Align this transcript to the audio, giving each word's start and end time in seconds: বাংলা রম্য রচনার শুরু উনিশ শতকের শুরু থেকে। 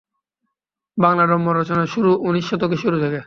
বাংলা 0.97 1.23
রম্য 1.25 1.47
রচনার 1.51 1.87
শুরু 1.87 2.11
উনিশ 2.21 2.45
শতকের 2.49 2.77
শুরু 2.77 2.97
থেকে। 2.99 3.19